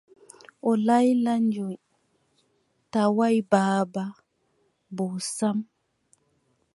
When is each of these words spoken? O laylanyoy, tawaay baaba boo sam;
O 0.69 0.71
laylanyoy, 0.85 1.75
tawaay 2.91 3.37
baaba 3.51 4.03
boo 4.95 5.15
sam; 5.35 5.57